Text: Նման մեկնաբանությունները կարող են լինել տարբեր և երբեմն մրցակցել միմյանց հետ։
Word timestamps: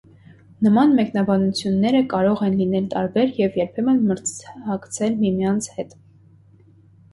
Նման 0.67 0.95
մեկնաբանությունները 0.99 2.01
կարող 2.13 2.41
են 2.47 2.57
լինել 2.63 2.89
տարբեր 2.95 3.37
և 3.43 3.61
երբեմն 3.63 4.01
մրցակցել 4.09 5.17
միմյանց 5.23 5.71
հետ։ 5.79 5.97